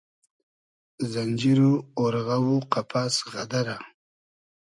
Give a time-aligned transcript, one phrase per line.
[1.11, 3.77] زئنجیر و اۉرغۂ و قئپئس غئدئرۂ